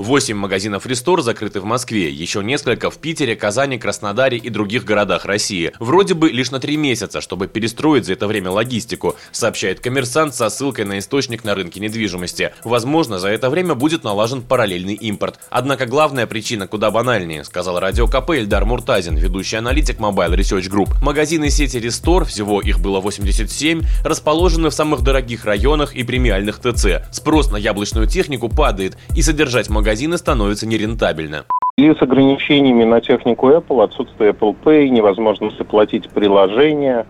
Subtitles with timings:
[0.00, 5.26] 8 магазинов «Рестор» закрыты в Москве, еще несколько в Питере, Казани, Краснодаре и других городах
[5.26, 5.72] России.
[5.78, 10.48] Вроде бы лишь на три месяца, чтобы перестроить за это время логистику, сообщает коммерсант со
[10.48, 12.52] ссылкой на источник на рынке недвижимости.
[12.64, 15.38] Возможно, за это время будет налажен параллельный импорт.
[15.50, 20.94] Однако главная причина куда банальнее, сказал радио КП Эльдар Муртазин, ведущий аналитик Mobile Research Group.
[21.02, 27.02] Магазины сети «Рестор», всего их было 87, расположены в самых дорогих районах и премиальных ТЦ.
[27.12, 31.46] Спрос на яблочную технику падает, и содержать магазин магазины становится нерентабельно.
[31.76, 37.06] И с ограничениями на технику Apple, отсутствие Apple Pay, невозможность оплатить приложение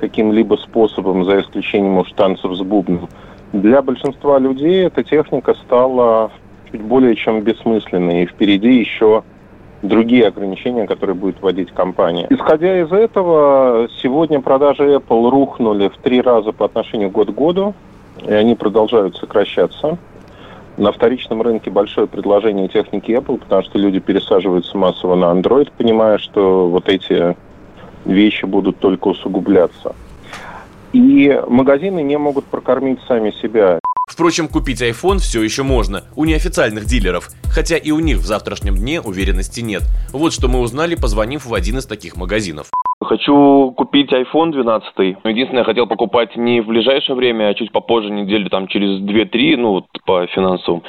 [0.00, 3.10] каким-либо способом, за исключением уж танцев с бубном,
[3.52, 6.30] для большинства людей эта техника стала
[6.72, 8.22] чуть более чем бессмысленной.
[8.22, 9.22] И впереди еще
[9.82, 12.26] другие ограничения, которые будет вводить компания.
[12.30, 17.74] Исходя из этого, сегодня продажи Apple рухнули в три раза по отношению год к году,
[18.26, 19.98] и они продолжают сокращаться.
[20.76, 26.18] На вторичном рынке большое предложение техники Apple, потому что люди пересаживаются массово на Android, понимая,
[26.18, 27.34] что вот эти
[28.04, 29.94] вещи будут только усугубляться.
[30.92, 33.80] И магазины не могут прокормить сами себя.
[34.08, 38.76] Впрочем, купить iPhone все еще можно, у неофициальных дилеров, хотя и у них в завтрашнем
[38.76, 39.82] дне уверенности нет.
[40.12, 42.70] Вот что мы узнали, позвонив в один из таких магазинов.
[43.06, 45.16] Хочу купить iPhone 12.
[45.24, 49.56] Единственное, я хотел покупать не в ближайшее время, а чуть попозже, недели там через 2-3,
[49.56, 50.82] ну, вот по финансовым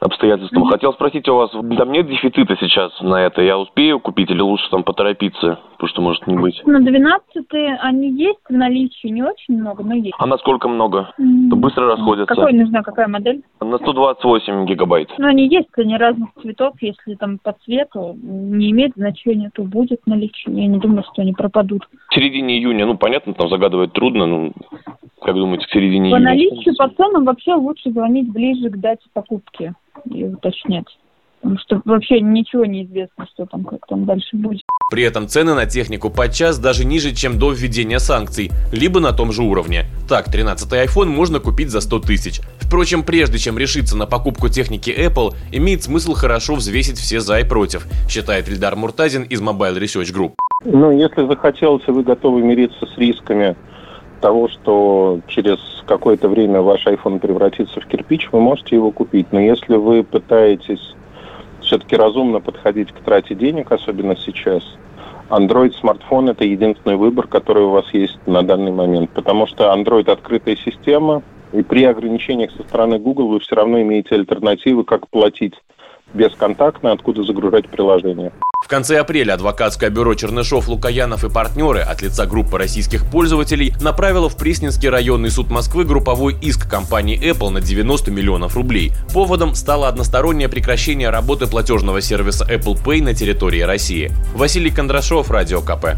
[0.00, 0.62] обстоятельствам.
[0.62, 0.70] Mm-hmm.
[0.70, 3.42] Хотел спросить у вас, там нет дефицита сейчас на это?
[3.42, 6.62] Я успею купить или лучше там поторопиться, потому что может не быть?
[6.66, 7.46] На 12
[7.80, 10.14] они есть в наличии, не очень много, но есть.
[10.18, 11.10] А насколько много?
[11.18, 11.56] Mm-hmm.
[11.56, 12.32] Быстро расходятся.
[12.32, 13.42] Какой нужна, какая модель?
[13.60, 15.08] На 128 гигабайт.
[15.18, 20.00] Ну, они есть, они разных цветов, если там по цвету не имеет значения, то будет
[20.06, 20.48] в наличии.
[20.50, 21.55] Я не думаю, что они пропадут.
[22.08, 24.52] В середине июня, ну, понятно, там загадывать трудно, ну,
[25.22, 26.18] как думаете, к середине по июня?
[26.18, 29.74] По наличию, по ценам вообще лучше звонить ближе к дате покупки
[30.10, 30.86] и уточнять.
[31.40, 34.62] Потому что вообще ничего не известно, что там, как там дальше будет.
[34.90, 39.32] При этом цены на технику подчас даже ниже, чем до введения санкций, либо на том
[39.32, 39.86] же уровне.
[40.08, 42.40] Так, 13-й iPhone можно купить за 100 тысяч.
[42.60, 47.44] Впрочем, прежде чем решиться на покупку техники Apple, имеет смысл хорошо взвесить все за и
[47.44, 50.34] против, считает Ильдар Муртазин из Mobile Research Group.
[50.68, 53.54] Ну, если захотелось, и вы готовы мириться с рисками
[54.20, 59.28] того, что через какое-то время ваш iPhone превратится в кирпич, вы можете его купить.
[59.30, 60.96] Но если вы пытаетесь
[61.60, 64.64] все-таки разумно подходить к трате денег, особенно сейчас.
[65.30, 70.10] Android смартфон это единственный выбор, который у вас есть на данный момент, потому что Android
[70.10, 71.22] открытая система,
[71.52, 75.54] и при ограничениях со стороны Google вы все равно имеете альтернативы, как платить
[76.12, 78.32] бесконтактно, откуда загружать приложение.
[78.66, 84.28] В конце апреля адвокатское бюро Чернышов, Лукаянов и партнеры от лица группы российских пользователей направило
[84.28, 88.92] в Пресненский районный суд Москвы групповой иск компании Apple на 90 миллионов рублей.
[89.14, 94.10] Поводом стало одностороннее прекращение работы платежного сервиса Apple Pay на территории России.
[94.34, 95.90] Василий Кондрашов, Радио КП.